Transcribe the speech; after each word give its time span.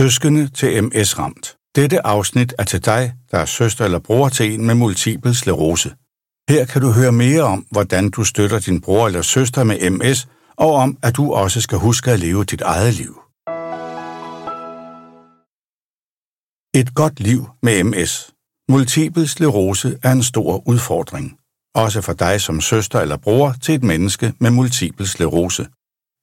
Søskende 0.00 0.48
til 0.48 0.84
MS-ramt. 0.84 1.56
Dette 1.76 2.06
afsnit 2.06 2.54
er 2.58 2.64
til 2.64 2.84
dig, 2.84 3.12
der 3.30 3.38
er 3.38 3.44
søster 3.44 3.84
eller 3.84 3.98
bror 3.98 4.28
til 4.28 4.54
en 4.54 4.66
med 4.66 4.74
multiple 4.74 5.34
sklerose. 5.34 5.88
Her 6.48 6.64
kan 6.64 6.82
du 6.82 6.90
høre 6.90 7.12
mere 7.12 7.42
om, 7.42 7.66
hvordan 7.70 8.10
du 8.10 8.24
støtter 8.24 8.58
din 8.58 8.80
bror 8.80 9.06
eller 9.06 9.22
søster 9.22 9.64
med 9.64 9.90
MS, 9.90 10.28
og 10.56 10.72
om, 10.74 10.98
at 11.02 11.16
du 11.16 11.32
også 11.32 11.60
skal 11.60 11.78
huske 11.78 12.10
at 12.10 12.20
leve 12.20 12.44
dit 12.44 12.60
eget 12.60 12.94
liv. 12.94 13.20
Et 16.74 16.94
godt 16.94 17.20
liv 17.20 17.46
med 17.62 17.84
MS. 17.84 18.32
Multiple 18.68 19.28
sklerose 19.28 19.98
er 20.02 20.12
en 20.12 20.22
stor 20.22 20.68
udfordring. 20.68 21.38
Også 21.74 22.00
for 22.00 22.12
dig 22.12 22.40
som 22.40 22.60
søster 22.60 23.00
eller 23.00 23.16
bror 23.16 23.54
til 23.62 23.74
et 23.74 23.82
menneske 23.82 24.32
med 24.38 24.50
multiple 24.50 25.06
sklerose. 25.06 25.66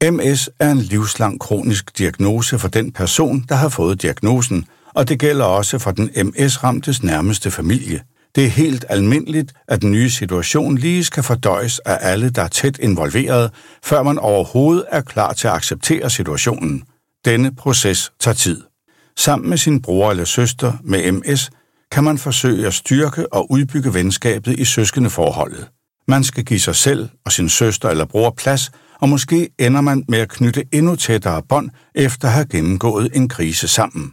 MS 0.04 0.50
er 0.60 0.72
en 0.72 0.78
livslang 0.78 1.40
kronisk 1.40 1.98
diagnose 1.98 2.60
for 2.60 2.68
den 2.68 2.92
person, 2.92 3.46
der 3.50 3.56
har 3.56 3.70
fået 3.70 4.02
diagnosen, 4.02 4.66
og 4.94 5.10
det 5.10 5.20
gælder 5.20 5.46
også 5.46 5.80
for 5.80 5.92
den 5.92 6.10
MS-ramtes 6.10 7.04
nærmeste 7.04 7.52
familie. 7.52 8.02
Det 8.36 8.46
er 8.46 8.50
helt 8.50 8.86
almindeligt, 8.90 9.54
at 9.68 9.82
den 9.82 9.92
nye 9.92 10.10
situation 10.10 10.78
lige 10.78 11.04
skal 11.04 11.24
fordøjes 11.24 11.80
af 11.80 11.98
alle, 12.02 12.30
der 12.30 12.42
er 12.42 12.48
tæt 12.48 12.80
involveret, 12.80 13.52
før 13.84 14.04
man 14.04 14.20
overhovedet 14.20 14.86
er 14.92 15.02
klar 15.02 15.34
til 15.34 15.48
at 15.48 15.54
acceptere 15.54 16.10
situationen. 16.10 16.84
Denne 17.26 17.56
proces 17.56 18.12
tager 18.20 18.36
tid. 18.36 18.64
Sammen 19.18 19.50
med 19.50 19.58
sin 19.58 19.82
bror 19.82 20.12
eller 20.12 20.26
søster 20.26 20.74
med 20.84 21.12
MS 21.12 21.50
kan 21.92 22.04
man 22.04 22.18
forsøge 22.18 22.68
at 22.68 22.74
styrke 22.74 23.34
og 23.34 23.52
udbygge 23.52 23.94
venskabet 23.94 24.60
i 24.60 24.66
søskendeforholdet. 24.66 25.68
Man 26.08 26.24
skal 26.24 26.46
give 26.46 26.60
sig 26.60 26.76
selv 26.76 27.10
og 27.26 27.32
sin 27.32 27.50
søster 27.50 27.90
eller 27.90 28.06
bror 28.06 28.30
plads, 28.30 28.72
og 29.02 29.10
måske 29.10 29.50
ender 29.60 29.82
man 29.82 30.04
med 30.08 30.20
at 30.20 30.30
knytte 30.30 30.64
endnu 30.72 30.96
tættere 30.96 31.42
bånd 31.50 31.70
efter 31.96 32.28
at 32.28 32.34
have 32.34 32.46
gennemgået 32.46 33.10
en 33.14 33.30
krise 33.30 33.68
sammen. 33.68 34.12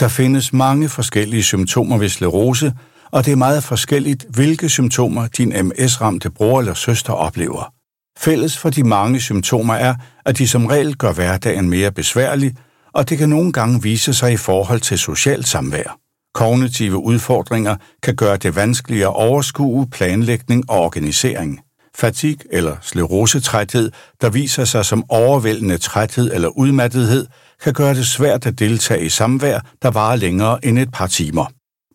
Der 0.00 0.08
findes 0.08 0.52
mange 0.52 0.88
forskellige 0.88 1.42
symptomer 1.42 1.98
ved 1.98 2.08
sklerose, 2.08 2.72
og 3.10 3.24
det 3.24 3.32
er 3.32 3.36
meget 3.36 3.64
forskelligt, 3.64 4.26
hvilke 4.28 4.68
symptomer 4.68 5.26
din 5.26 5.48
MS-ramte 5.48 6.30
bror 6.30 6.58
eller 6.58 6.74
søster 6.74 7.12
oplever. 7.12 7.72
Fælles 8.18 8.58
for 8.58 8.70
de 8.70 8.84
mange 8.84 9.20
symptomer 9.20 9.74
er, 9.74 9.94
at 10.24 10.38
de 10.38 10.48
som 10.48 10.66
regel 10.66 10.96
gør 10.96 11.12
hverdagen 11.12 11.70
mere 11.70 11.92
besværlig, 11.92 12.54
og 12.92 13.08
det 13.08 13.18
kan 13.18 13.28
nogle 13.28 13.52
gange 13.52 13.82
vise 13.82 14.14
sig 14.14 14.32
i 14.32 14.36
forhold 14.36 14.80
til 14.80 14.98
socialt 14.98 15.48
samvær. 15.48 15.98
Kognitive 16.34 16.98
udfordringer 16.98 17.76
kan 18.02 18.16
gøre 18.16 18.36
det 18.36 18.56
vanskeligere 18.56 19.08
at 19.08 19.16
overskue 19.16 19.86
planlægning 19.86 20.70
og 20.70 20.80
organisering. 20.80 21.60
Fatig 21.98 22.38
eller 22.50 22.76
sklerosetræthed, 22.82 23.90
der 24.20 24.30
viser 24.30 24.64
sig 24.64 24.84
som 24.84 25.04
overvældende 25.08 25.78
træthed 25.78 26.34
eller 26.34 26.48
udmattethed, 26.48 27.26
kan 27.62 27.72
gøre 27.72 27.94
det 27.94 28.06
svært 28.06 28.46
at 28.46 28.58
deltage 28.58 29.04
i 29.04 29.08
samvær, 29.08 29.60
der 29.82 29.90
varer 29.90 30.16
længere 30.16 30.64
end 30.64 30.78
et 30.78 30.92
par 30.92 31.06
timer. 31.06 31.46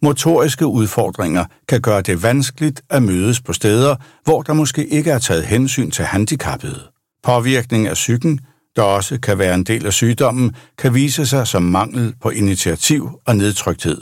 Motoriske 0.01 0.65
udfordringer 0.65 1.45
kan 1.67 1.81
gøre 1.81 2.01
det 2.01 2.23
vanskeligt 2.23 2.81
at 2.89 3.03
mødes 3.03 3.41
på 3.41 3.53
steder, 3.53 3.95
hvor 4.23 4.41
der 4.41 4.53
måske 4.53 4.87
ikke 4.87 5.11
er 5.11 5.19
taget 5.19 5.45
hensyn 5.45 5.91
til 5.91 6.05
handicappede. 6.05 6.81
Påvirkning 7.23 7.87
af 7.87 7.93
psyken, 7.93 8.39
der 8.75 8.81
også 8.81 9.19
kan 9.19 9.39
være 9.39 9.55
en 9.55 9.63
del 9.63 9.85
af 9.85 9.93
sygdommen, 9.93 10.55
kan 10.77 10.93
vise 10.93 11.25
sig 11.25 11.47
som 11.47 11.63
mangel 11.63 12.13
på 12.21 12.29
initiativ 12.29 13.09
og 13.25 13.35
nedtrykthed. 13.35 14.01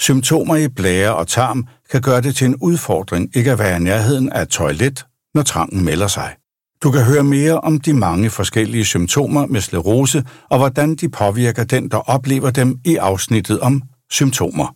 Symptomer 0.00 0.56
i 0.56 0.68
blære 0.68 1.16
og 1.16 1.28
tarm 1.28 1.66
kan 1.90 2.02
gøre 2.02 2.20
det 2.20 2.36
til 2.36 2.46
en 2.46 2.56
udfordring 2.56 3.36
ikke 3.36 3.52
at 3.52 3.58
være 3.58 3.76
i 3.76 3.80
nærheden 3.80 4.32
af 4.32 4.42
et 4.42 4.48
toilet, 4.48 5.04
når 5.38 5.42
trangen 5.42 5.84
melder 5.84 6.06
sig. 6.06 6.34
Du 6.82 6.90
kan 6.90 7.02
høre 7.04 7.24
mere 7.24 7.60
om 7.60 7.80
de 7.80 7.92
mange 7.92 8.30
forskellige 8.30 8.84
symptomer 8.84 9.46
med 9.46 9.60
sklerose 9.60 10.24
og 10.50 10.58
hvordan 10.58 10.96
de 10.96 11.08
påvirker 11.08 11.64
den, 11.64 11.90
der 11.90 11.96
oplever 11.96 12.50
dem 12.50 12.78
i 12.84 12.96
afsnittet 12.96 13.60
om 13.60 13.82
symptomer. 14.10 14.74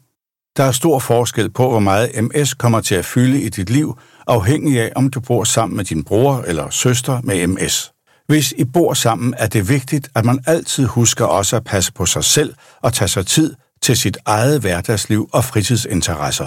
Der 0.56 0.64
er 0.64 0.72
stor 0.72 0.98
forskel 0.98 1.50
på, 1.50 1.70
hvor 1.70 1.80
meget 1.80 2.10
MS 2.22 2.54
kommer 2.54 2.80
til 2.80 2.94
at 2.94 3.04
fylde 3.04 3.42
i 3.42 3.48
dit 3.48 3.70
liv, 3.70 3.98
afhængig 4.26 4.80
af, 4.80 4.92
om 4.96 5.10
du 5.10 5.20
bor 5.20 5.44
sammen 5.44 5.76
med 5.76 5.84
din 5.84 6.04
bror 6.04 6.44
eller 6.46 6.70
søster 6.70 7.20
med 7.22 7.46
MS. 7.46 7.92
Hvis 8.26 8.54
I 8.58 8.64
bor 8.64 8.94
sammen, 8.94 9.34
er 9.38 9.46
det 9.46 9.68
vigtigt, 9.68 10.08
at 10.14 10.24
man 10.24 10.38
altid 10.46 10.86
husker 10.86 11.24
også 11.24 11.56
at 11.56 11.64
passe 11.64 11.92
på 11.92 12.06
sig 12.06 12.24
selv 12.24 12.54
og 12.82 12.92
tage 12.92 13.08
sig 13.08 13.26
tid 13.26 13.54
til 13.82 13.96
sit 13.96 14.18
eget 14.26 14.60
hverdagsliv 14.60 15.28
og 15.32 15.44
fritidsinteresser. 15.44 16.46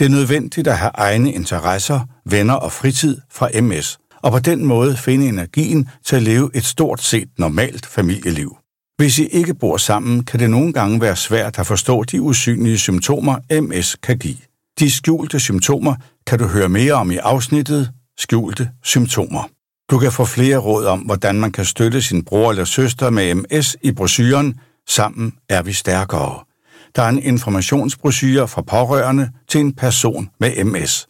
Det 0.00 0.06
er 0.06 0.10
nødvendigt 0.10 0.66
at 0.68 0.78
have 0.78 0.90
egne 0.94 1.32
interesser, 1.32 2.00
venner 2.26 2.54
og 2.54 2.72
fritid 2.72 3.20
fra 3.32 3.60
MS, 3.60 3.98
og 4.22 4.32
på 4.32 4.38
den 4.38 4.64
måde 4.64 4.96
finde 4.96 5.28
energien 5.28 5.88
til 6.04 6.16
at 6.16 6.22
leve 6.22 6.50
et 6.54 6.64
stort 6.64 7.02
set 7.02 7.28
normalt 7.38 7.86
familieliv. 7.86 8.56
Hvis 8.96 9.18
I 9.18 9.26
ikke 9.26 9.54
bor 9.54 9.76
sammen, 9.76 10.24
kan 10.24 10.40
det 10.40 10.50
nogle 10.50 10.72
gange 10.72 11.00
være 11.00 11.16
svært 11.16 11.58
at 11.58 11.66
forstå 11.66 12.04
de 12.04 12.22
usynlige 12.22 12.78
symptomer, 12.78 13.60
MS 13.60 13.96
kan 14.02 14.18
give. 14.18 14.36
De 14.78 14.90
skjulte 14.90 15.40
symptomer 15.40 15.94
kan 16.26 16.38
du 16.38 16.46
høre 16.46 16.68
mere 16.68 16.92
om 16.92 17.10
i 17.10 17.16
afsnittet 17.16 17.90
Skjulte 18.18 18.70
symptomer. 18.84 19.48
Du 19.90 19.98
kan 19.98 20.12
få 20.12 20.24
flere 20.24 20.58
råd 20.58 20.84
om, 20.86 20.98
hvordan 20.98 21.40
man 21.40 21.52
kan 21.52 21.64
støtte 21.64 22.02
sin 22.02 22.24
bror 22.24 22.50
eller 22.50 22.64
søster 22.64 23.10
med 23.10 23.34
MS 23.34 23.76
i 23.82 23.92
brosyren 23.92 24.60
Sammen 24.88 25.32
er 25.48 25.62
vi 25.62 25.72
stærkere. 25.72 26.49
Der 26.96 27.02
er 27.02 27.08
en 27.08 27.22
informationsbrochure 27.22 28.48
fra 28.48 28.62
pårørende 28.62 29.30
til 29.48 29.60
en 29.60 29.72
person 29.72 30.28
med 30.40 30.64
MS. 30.64 31.06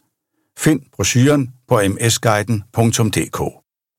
Find 0.59 0.81
brochuren 0.97 1.49
på 1.69 1.81
msguiden.dk. 1.89 3.43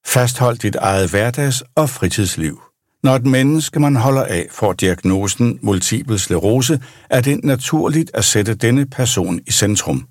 Fasthold 0.05 0.57
dit 0.57 0.75
eget 0.75 1.09
hverdags- 1.09 1.61
og 1.75 1.89
fritidsliv. 1.89 2.61
Når 3.03 3.15
et 3.15 3.25
menneske, 3.25 3.79
man 3.79 3.95
holder 3.95 4.23
af, 4.23 4.47
får 4.51 4.73
diagnosen 4.73 5.59
multiple 5.61 6.19
sklerose, 6.19 6.79
er 7.09 7.21
det 7.21 7.43
naturligt 7.43 8.11
at 8.13 8.25
sætte 8.25 8.53
denne 8.53 8.85
person 8.85 9.39
i 9.47 9.51
centrum. 9.51 10.07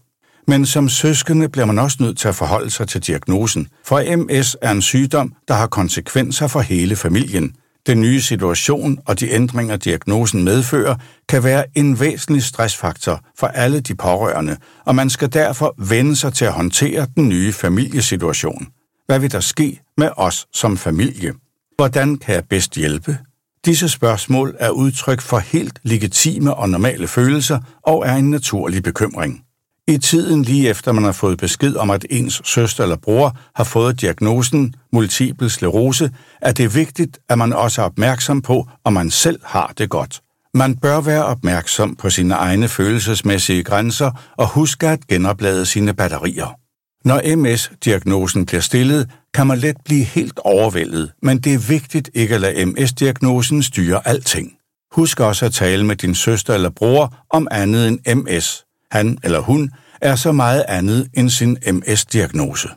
Men 0.47 0.67
som 0.67 0.89
søskende 0.89 1.49
bliver 1.49 1.67
man 1.67 1.79
også 1.79 1.97
nødt 2.01 2.19
til 2.19 2.29
at 2.29 2.35
forholde 2.35 2.71
sig 2.71 2.89
til 2.89 3.01
diagnosen, 3.07 3.69
for 3.85 4.17
MS 4.17 4.57
er 4.63 4.71
en 4.71 4.83
sygdom, 4.83 5.35
der 5.49 5.55
har 5.55 5.67
konsekvenser 5.67 6.47
for 6.47 6.61
hele 6.61 6.97
familien. 6.97 7.55
Den 7.87 8.01
nye 8.01 8.21
situation 8.21 8.99
og 9.07 9.21
de 9.21 9.31
ændringer, 9.31 9.77
diagnosen 9.77 10.45
medfører, 10.45 10.95
kan 11.29 11.45
være 11.45 11.65
en 11.75 12.01
væsentlig 12.01 12.43
stressfaktor 12.43 13.21
for 13.39 13.47
alle 13.47 13.81
de 13.81 13.95
pårørende, 13.95 14.57
og 14.87 14.95
man 14.95 15.11
skal 15.11 15.33
derfor 15.33 15.75
vende 15.89 16.17
sig 16.17 16.33
til 16.33 16.45
at 16.45 16.53
håndtere 16.53 17.07
den 17.17 17.29
nye 17.29 17.53
familiesituation. 17.53 18.67
Hvad 19.07 19.19
vil 19.19 19.33
der 19.33 19.41
ske 19.41 19.81
med 19.97 20.11
os 20.17 20.47
som 20.53 20.77
familie? 20.77 21.33
Hvordan 21.77 22.17
kan 22.17 22.35
jeg 22.35 22.45
bedst 22.45 22.75
hjælpe? 22.75 23.19
Disse 23.65 23.89
spørgsmål 23.89 24.57
er 24.59 24.71
udtryk 24.71 25.21
for 25.21 25.39
helt 25.39 25.79
legitime 25.83 26.55
og 26.55 26.71
normale 26.71 27.09
følelser 27.09 27.61
og 27.83 28.07
er 28.07 28.15
en 28.15 28.31
naturlig 28.31 28.83
bekymring. 28.83 29.45
I 29.91 29.99
tiden 29.99 30.43
lige 30.43 30.69
efter 30.69 30.93
man 30.93 31.05
har 31.05 31.13
fået 31.13 31.39
besked 31.39 31.77
om, 31.77 31.91
at 31.91 32.07
ens 32.11 32.43
søster 32.45 32.83
eller 32.83 32.97
bror 32.97 33.37
har 33.55 33.65
fået 33.65 34.01
diagnosen 34.01 34.75
multiple 34.93 35.51
sklerose, 35.51 36.11
er 36.43 36.53
det 36.53 36.75
vigtigt, 36.75 37.19
at 37.29 37.39
man 37.39 37.53
også 37.53 37.81
er 37.83 37.87
opmærksom 37.87 38.43
på, 38.43 38.69
om 38.85 38.93
man 38.93 39.11
selv 39.11 39.41
har 39.45 39.73
det 39.79 39.91
godt. 39.91 40.21
Man 40.55 40.77
bør 40.77 41.01
være 41.01 41.25
opmærksom 41.25 41.97
på 41.97 42.11
sine 42.11 42.35
egne 42.35 42.69
følelsesmæssige 42.69 43.65
grænser 43.65 44.11
og 44.37 44.49
huske 44.49 44.89
at 44.89 45.07
genoplade 45.07 45.67
sine 45.67 45.95
batterier. 45.95 46.57
Når 47.05 47.37
MS-diagnosen 47.37 48.47
bliver 48.47 48.61
stillet, 48.61 49.11
kan 49.35 49.47
man 49.47 49.59
let 49.59 49.77
blive 49.85 50.05
helt 50.05 50.39
overvældet, 50.39 51.13
men 51.23 51.39
det 51.39 51.55
er 51.55 51.69
vigtigt 51.69 52.11
ikke 52.15 52.35
at 52.35 52.41
lade 52.41 52.67
MS-diagnosen 52.67 53.63
styre 53.63 54.09
alting. 54.09 54.53
Husk 54.93 55.21
også 55.21 55.47
at 55.47 55.53
tale 55.53 55.87
med 55.87 55.97
din 55.97 56.15
søster 56.15 56.55
eller 56.55 56.71
bror 56.71 57.15
om 57.31 57.49
andet 57.51 57.89
end 57.89 58.15
MS. 58.15 58.65
Han 58.91 59.19
eller 59.25 59.41
hun 59.41 59.71
er 60.01 60.17
så 60.17 60.33
meget 60.33 60.65
andet 60.69 61.09
end 61.15 61.31
sin 61.31 61.57
MS-diagnose. 61.73 62.69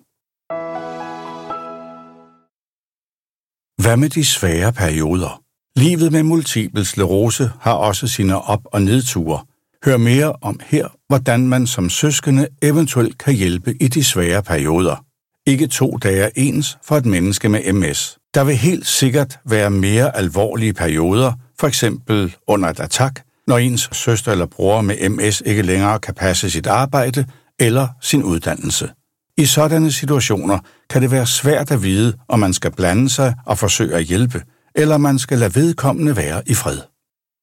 Hvad 3.83 3.97
med 3.97 4.09
de 4.09 4.25
svære 4.25 4.73
perioder? 4.73 5.41
Livet 5.75 6.11
med 6.11 6.23
multiple 6.23 6.85
sklerose 6.85 7.51
har 7.61 7.73
også 7.73 8.07
sine 8.07 8.41
op- 8.41 8.65
og 8.65 8.81
nedture. 8.81 9.45
Hør 9.85 9.97
mere 9.97 10.33
om 10.41 10.59
her, 10.65 10.87
hvordan 11.07 11.47
man 11.47 11.67
som 11.67 11.89
søskende 11.89 12.47
eventuelt 12.61 13.17
kan 13.17 13.33
hjælpe 13.33 13.75
i 13.81 13.87
de 13.87 14.03
svære 14.03 14.43
perioder. 14.43 15.05
Ikke 15.45 15.67
to 15.67 15.97
dage 15.97 16.31
ens 16.35 16.77
for 16.85 16.97
et 16.97 17.05
menneske 17.05 17.49
med 17.49 17.73
MS. 17.73 18.17
Der 18.33 18.43
vil 18.43 18.55
helt 18.55 18.87
sikkert 18.87 19.39
være 19.45 19.69
mere 19.69 20.17
alvorlige 20.17 20.73
perioder, 20.73 21.33
for 21.59 21.67
eksempel 21.67 22.35
under 22.47 22.69
et 22.69 22.79
attack, 22.79 23.23
når 23.47 23.57
ens 23.57 23.89
søster 23.91 24.31
eller 24.31 24.45
bror 24.45 24.81
med 24.81 25.09
MS 25.09 25.41
ikke 25.45 25.61
længere 25.61 25.99
kan 25.99 26.13
passe 26.13 26.49
sit 26.49 26.67
arbejde 26.67 27.25
eller 27.59 27.87
sin 28.01 28.23
uddannelse. 28.23 28.89
I 29.37 29.45
sådanne 29.45 29.91
situationer 29.91 30.59
kan 30.89 31.01
det 31.01 31.11
være 31.11 31.25
svært 31.25 31.71
at 31.71 31.83
vide, 31.83 32.13
om 32.27 32.39
man 32.39 32.53
skal 32.53 32.71
blande 32.71 33.09
sig 33.09 33.35
og 33.45 33.57
forsøge 33.57 33.95
at 33.95 34.03
hjælpe, 34.03 34.41
eller 34.75 34.97
man 34.97 35.19
skal 35.19 35.37
lade 35.37 35.55
vedkommende 35.55 36.17
være 36.17 36.41
i 36.45 36.53
fred. 36.53 36.79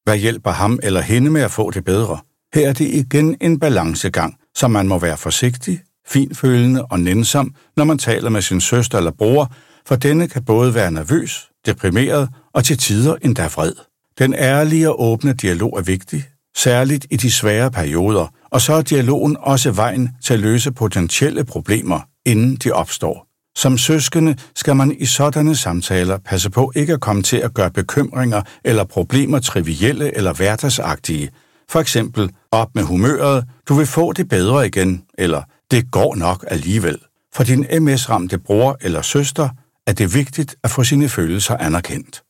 Hvad 0.03 0.17
hjælper 0.17 0.51
ham 0.51 0.79
eller 0.83 1.01
hende 1.01 1.31
med 1.31 1.41
at 1.41 1.51
få 1.51 1.71
det 1.71 1.85
bedre? 1.85 2.19
Her 2.53 2.69
er 2.69 2.73
det 2.73 2.87
igen 2.87 3.37
en 3.41 3.59
balancegang, 3.59 4.35
så 4.55 4.67
man 4.67 4.87
må 4.87 4.99
være 4.99 5.17
forsigtig, 5.17 5.81
finfølende 6.07 6.85
og 6.85 6.99
nænsom, 6.99 7.55
når 7.77 7.83
man 7.83 7.97
taler 7.97 8.29
med 8.29 8.41
sin 8.41 8.61
søster 8.61 8.97
eller 8.97 9.11
bror, 9.11 9.53
for 9.85 9.95
denne 9.95 10.27
kan 10.27 10.43
både 10.45 10.75
være 10.75 10.91
nervøs, 10.91 11.49
deprimeret 11.65 12.29
og 12.53 12.63
til 12.63 12.77
tider 12.77 13.15
endda 13.21 13.47
vred. 13.47 13.90
Den 14.19 14.33
ærlige 14.33 14.89
og 14.89 15.01
åbne 15.01 15.33
dialog 15.33 15.77
er 15.77 15.81
vigtig, 15.81 16.23
særligt 16.57 17.07
i 17.09 17.17
de 17.17 17.31
svære 17.31 17.71
perioder, 17.71 18.33
og 18.51 18.61
så 18.61 18.73
er 18.73 18.81
dialogen 18.81 19.37
også 19.39 19.71
vejen 19.71 20.09
til 20.23 20.33
at 20.33 20.39
løse 20.39 20.71
potentielle 20.71 21.43
problemer, 21.43 21.99
inden 22.25 22.55
de 22.55 22.71
opstår. 22.71 23.27
Som 23.55 23.77
søskende 23.77 24.35
skal 24.55 24.75
man 24.75 24.95
i 24.99 25.05
sådanne 25.05 25.55
samtaler 25.55 26.17
passe 26.17 26.49
på 26.49 26.71
ikke 26.75 26.93
at 26.93 27.01
komme 27.01 27.23
til 27.23 27.37
at 27.37 27.53
gøre 27.53 27.71
bekymringer 27.71 28.41
eller 28.65 28.83
problemer 28.83 29.39
trivielle 29.39 30.17
eller 30.17 30.33
hverdagsagtige. 30.33 31.29
For 31.69 31.79
eksempel, 31.79 32.29
op 32.51 32.75
med 32.75 32.83
humøret, 32.83 33.45
du 33.69 33.73
vil 33.73 33.85
få 33.85 34.13
det 34.13 34.29
bedre 34.29 34.67
igen, 34.67 35.03
eller 35.17 35.41
det 35.71 35.91
går 35.91 36.15
nok 36.15 36.45
alligevel. 36.47 36.97
For 37.33 37.43
din 37.43 37.65
MS-ramte 37.81 38.37
bror 38.37 38.77
eller 38.81 39.01
søster 39.01 39.49
er 39.87 39.93
det 39.93 40.13
vigtigt 40.13 40.55
at 40.63 40.69
få 40.69 40.83
sine 40.83 41.09
følelser 41.09 41.57
anerkendt. 41.57 42.23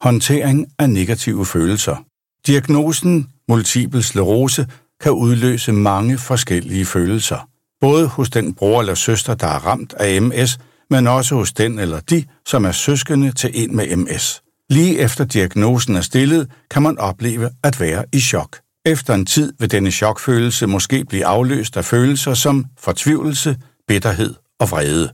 Håndtering 0.00 0.66
af 0.78 0.90
negative 0.90 1.46
følelser. 1.46 1.96
Diagnosen 2.46 3.26
multiple 3.48 4.02
sklerose 4.02 4.66
kan 5.00 5.12
udløse 5.12 5.72
mange 5.72 6.18
forskellige 6.18 6.84
følelser. 6.84 7.48
Både 7.80 8.06
hos 8.06 8.30
den 8.30 8.54
bror 8.54 8.80
eller 8.80 8.94
søster, 8.94 9.34
der 9.34 9.46
er 9.46 9.66
ramt 9.66 9.94
af 9.94 10.22
MS, 10.22 10.58
men 10.90 11.06
også 11.06 11.34
hos 11.34 11.52
den 11.52 11.78
eller 11.78 12.00
de, 12.00 12.24
som 12.46 12.64
er 12.64 12.72
søskende 12.72 13.32
til 13.32 13.50
en 13.54 13.76
med 13.76 13.96
MS. 13.96 14.42
Lige 14.70 14.98
efter 14.98 15.24
diagnosen 15.24 15.96
er 15.96 16.00
stillet, 16.00 16.50
kan 16.70 16.82
man 16.82 16.98
opleve 16.98 17.50
at 17.64 17.80
være 17.80 18.04
i 18.12 18.20
chok. 18.20 18.58
Efter 18.86 19.14
en 19.14 19.26
tid 19.26 19.52
vil 19.58 19.70
denne 19.70 19.90
chokfølelse 19.90 20.66
måske 20.66 21.04
blive 21.04 21.26
afløst 21.26 21.76
af 21.76 21.84
følelser 21.84 22.34
som 22.34 22.64
fortvivlelse, 22.78 23.56
bitterhed 23.88 24.34
og 24.60 24.70
vrede. 24.70 25.10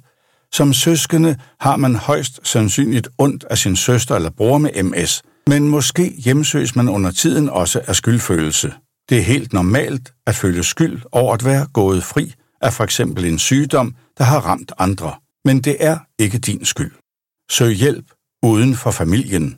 Som 0.55 0.73
søskende 0.73 1.37
har 1.61 1.77
man 1.77 1.97
højst 1.97 2.41
sandsynligt 2.43 3.09
ondt 3.19 3.45
af 3.51 3.59
sin 3.59 3.77
søster 3.77 4.17
eller 4.17 4.31
bror 4.31 4.59
med 4.59 4.83
MS, 4.83 5.23
men 5.47 5.69
måske 5.69 6.11
hjemsøges 6.25 6.77
man 6.77 6.89
under 6.89 7.11
tiden 7.11 7.51
også 7.51 7.81
af 7.87 7.97
skyldfølelse. 7.97 8.73
Det 9.09 9.19
er 9.19 9.23
helt 9.23 9.53
normalt 9.53 10.13
at 10.27 10.35
føle 10.35 10.65
skyld 10.65 11.03
over 11.13 11.35
at 11.35 11.45
være 11.45 11.67
gået 11.73 12.05
fri 12.05 12.35
af 12.61 12.73
for 12.73 12.85
eksempel 12.85 13.25
en 13.25 13.39
sygdom, 13.39 13.95
der 14.19 14.25
har 14.25 14.41
ramt 14.41 14.73
andre. 14.79 15.13
Men 15.45 15.61
det 15.61 15.77
er 15.81 15.99
ikke 16.19 16.39
din 16.39 16.65
skyld. 16.65 16.93
Søg 17.51 17.75
hjælp 17.75 18.05
uden 18.43 18.75
for 18.75 18.91
familien. 18.91 19.57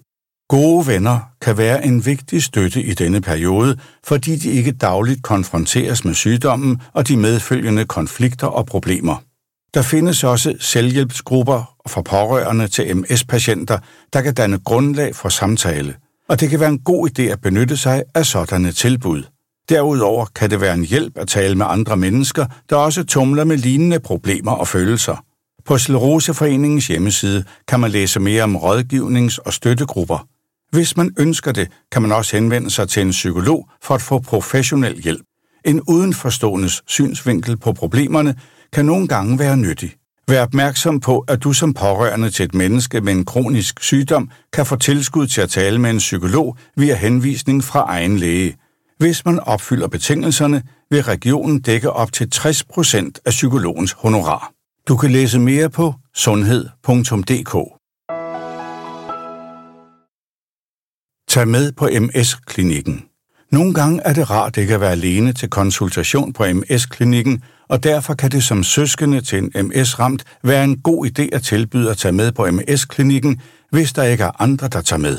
Gode 0.48 0.86
venner 0.86 1.18
kan 1.40 1.58
være 1.58 1.86
en 1.86 2.06
vigtig 2.06 2.42
støtte 2.42 2.82
i 2.82 2.94
denne 2.94 3.20
periode, 3.20 3.78
fordi 4.04 4.36
de 4.36 4.50
ikke 4.50 4.72
dagligt 4.72 5.22
konfronteres 5.22 6.04
med 6.04 6.14
sygdommen 6.14 6.82
og 6.92 7.08
de 7.08 7.16
medfølgende 7.16 7.84
konflikter 7.84 8.46
og 8.46 8.66
problemer. 8.66 9.16
Der 9.74 9.82
findes 9.82 10.24
også 10.24 10.54
selvhjælpsgrupper 10.60 11.74
for 11.88 12.02
pårørende 12.02 12.68
til 12.68 12.96
MS-patienter, 12.96 13.78
der 14.12 14.20
kan 14.20 14.34
danne 14.34 14.58
grundlag 14.58 15.16
for 15.16 15.28
samtale, 15.28 15.94
og 16.28 16.40
det 16.40 16.50
kan 16.50 16.60
være 16.60 16.68
en 16.68 16.78
god 16.78 17.08
idé 17.10 17.22
at 17.22 17.40
benytte 17.40 17.76
sig 17.76 18.02
af 18.14 18.26
sådanne 18.26 18.72
tilbud. 18.72 19.22
Derudover 19.68 20.26
kan 20.34 20.50
det 20.50 20.60
være 20.60 20.74
en 20.74 20.84
hjælp 20.84 21.18
at 21.18 21.28
tale 21.28 21.54
med 21.54 21.66
andre 21.68 21.96
mennesker, 21.96 22.46
der 22.70 22.76
også 22.76 23.04
tumler 23.04 23.44
med 23.44 23.56
lignende 23.56 24.00
problemer 24.00 24.52
og 24.52 24.68
følelser. 24.68 25.24
På 25.64 25.78
Sleroseforeningens 25.78 26.86
hjemmeside 26.86 27.44
kan 27.68 27.80
man 27.80 27.90
læse 27.90 28.20
mere 28.20 28.42
om 28.42 28.56
rådgivnings- 28.56 29.38
og 29.44 29.52
støttegrupper. 29.52 30.26
Hvis 30.70 30.96
man 30.96 31.14
ønsker 31.18 31.52
det, 31.52 31.68
kan 31.92 32.02
man 32.02 32.12
også 32.12 32.36
henvende 32.36 32.70
sig 32.70 32.88
til 32.88 33.02
en 33.02 33.10
psykolog 33.10 33.68
for 33.82 33.94
at 33.94 34.02
få 34.02 34.18
professionel 34.18 35.02
hjælp. 35.02 35.22
En 35.64 35.80
udenforståendes 35.80 36.82
synsvinkel 36.86 37.56
på 37.56 37.72
problemerne 37.72 38.34
kan 38.74 38.84
nogle 38.84 39.08
gange 39.08 39.38
være 39.38 39.56
nyttig. 39.56 39.92
Vær 40.28 40.42
opmærksom 40.42 41.00
på, 41.00 41.24
at 41.28 41.44
du 41.44 41.52
som 41.52 41.74
pårørende 41.74 42.30
til 42.30 42.44
et 42.44 42.54
menneske 42.54 43.00
med 43.00 43.12
en 43.12 43.24
kronisk 43.24 43.82
sygdom 43.82 44.30
kan 44.52 44.66
få 44.66 44.76
tilskud 44.76 45.26
til 45.26 45.40
at 45.40 45.50
tale 45.50 45.78
med 45.78 45.90
en 45.90 45.98
psykolog 45.98 46.56
via 46.76 46.94
henvisning 46.94 47.64
fra 47.64 47.84
egen 47.88 48.16
læge. 48.18 48.56
Hvis 48.98 49.24
man 49.24 49.40
opfylder 49.40 49.88
betingelserne, 49.88 50.62
vil 50.90 51.02
regionen 51.02 51.60
dække 51.60 51.90
op 51.90 52.12
til 52.12 52.28
60% 52.34 53.10
af 53.24 53.30
psykologens 53.30 53.92
honorar. 53.92 54.52
Du 54.88 54.96
kan 54.96 55.10
læse 55.10 55.38
mere 55.38 55.70
på 55.70 55.94
sundhed.dk. 56.14 57.54
Tag 61.28 61.48
med 61.48 61.72
på 61.72 61.86
MS-klinikken. 61.86 63.13
Nogle 63.54 63.74
gange 63.74 64.00
er 64.04 64.12
det 64.12 64.30
rart 64.30 64.56
ikke 64.56 64.74
at 64.74 64.80
være 64.80 64.92
alene 64.92 65.32
til 65.32 65.50
konsultation 65.50 66.32
på 66.32 66.44
MS-klinikken, 66.44 67.42
og 67.68 67.84
derfor 67.84 68.14
kan 68.14 68.30
det 68.30 68.44
som 68.44 68.62
søskende 68.62 69.20
til 69.20 69.38
en 69.38 69.66
MS-ramt 69.66 70.24
være 70.42 70.64
en 70.64 70.78
god 70.78 71.06
idé 71.06 71.28
at 71.32 71.42
tilbyde 71.42 71.90
at 71.90 71.96
tage 71.96 72.12
med 72.12 72.32
på 72.32 72.46
MS-klinikken, 72.50 73.40
hvis 73.70 73.92
der 73.92 74.02
ikke 74.02 74.24
er 74.24 74.42
andre, 74.42 74.68
der 74.68 74.80
tager 74.80 75.00
med. 75.00 75.18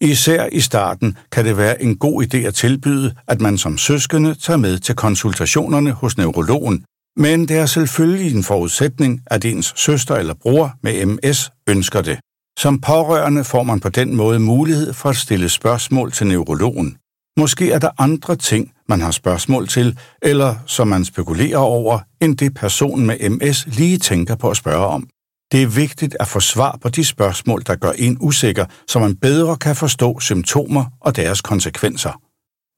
Især 0.00 0.48
i 0.52 0.60
starten 0.60 1.16
kan 1.32 1.44
det 1.44 1.56
være 1.56 1.82
en 1.82 1.96
god 1.96 2.24
idé 2.24 2.36
at 2.36 2.54
tilbyde, 2.54 3.14
at 3.28 3.40
man 3.40 3.58
som 3.58 3.78
søskende 3.78 4.34
tager 4.34 4.56
med 4.56 4.78
til 4.78 4.94
konsultationerne 4.94 5.92
hos 5.92 6.16
neurologen, 6.18 6.84
men 7.16 7.48
det 7.48 7.56
er 7.56 7.66
selvfølgelig 7.66 8.36
en 8.36 8.44
forudsætning, 8.44 9.20
at 9.26 9.44
ens 9.44 9.72
søster 9.76 10.14
eller 10.16 10.34
bror 10.34 10.72
med 10.82 11.06
MS 11.06 11.50
ønsker 11.68 12.02
det. 12.02 12.18
Som 12.58 12.80
pårørende 12.80 13.44
får 13.44 13.62
man 13.62 13.80
på 13.80 13.88
den 13.88 14.16
måde 14.16 14.38
mulighed 14.38 14.92
for 14.92 15.08
at 15.08 15.16
stille 15.16 15.48
spørgsmål 15.48 16.12
til 16.12 16.26
neurologen. 16.26 16.96
Måske 17.38 17.72
er 17.72 17.78
der 17.78 17.90
andre 17.98 18.36
ting, 18.36 18.72
man 18.88 19.00
har 19.00 19.10
spørgsmål 19.10 19.68
til, 19.68 19.98
eller 20.22 20.54
som 20.66 20.88
man 20.88 21.04
spekulerer 21.04 21.58
over, 21.58 21.98
end 22.20 22.36
det 22.36 22.54
personen 22.54 23.06
med 23.06 23.30
MS 23.30 23.66
lige 23.66 23.98
tænker 23.98 24.34
på 24.36 24.50
at 24.50 24.56
spørge 24.56 24.86
om. 24.86 25.08
Det 25.52 25.62
er 25.62 25.66
vigtigt 25.66 26.16
at 26.20 26.28
få 26.28 26.40
svar 26.40 26.78
på 26.82 26.88
de 26.88 27.04
spørgsmål, 27.04 27.62
der 27.66 27.76
gør 27.76 27.92
en 27.92 28.16
usikker, 28.20 28.66
så 28.88 28.98
man 28.98 29.16
bedre 29.16 29.56
kan 29.56 29.76
forstå 29.76 30.20
symptomer 30.20 30.84
og 31.00 31.16
deres 31.16 31.40
konsekvenser. 31.40 32.20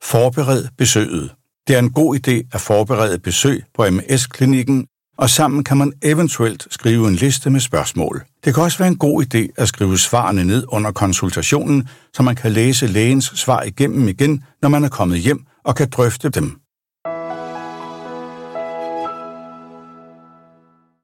Forbered 0.03 0.69
besøget. 0.79 1.35
Det 1.67 1.75
er 1.75 1.79
en 1.79 1.93
god 1.93 2.17
idé 2.17 2.49
at 2.53 2.61
forberede 2.61 3.19
besøg 3.19 3.65
på 3.75 3.91
MS-klinikken, 3.91 4.87
og 5.19 5.31
sammen 5.31 5.65
kan 5.65 5.77
man 5.77 5.93
eventuelt 6.03 6.67
skrive 6.71 7.09
en 7.09 7.15
liste 7.15 7.51
med 7.51 7.61
spørgsmål. 7.61 8.23
Det 8.45 8.55
kan 8.55 8.63
også 8.63 8.79
være 8.79 8.89
en 8.89 8.97
god 8.97 9.25
idé 9.25 9.53
at 9.57 9.69
skrive 9.69 9.99
svarene 9.99 10.45
ned 10.45 10.65
under 10.69 10.93
konsultationen, 10.93 11.89
så 12.15 12.23
man 12.23 12.37
kan 12.37 12.53
læse 12.53 12.87
lægens 12.87 13.33
svar 13.35 13.63
igennem 13.63 14.09
igen, 14.09 14.45
når 14.63 14.69
man 14.69 14.85
er 14.85 14.89
kommet 14.89 15.19
hjem 15.19 15.45
og 15.65 15.77
kan 15.77 15.91
drøfte 15.91 16.29
dem. 16.29 16.62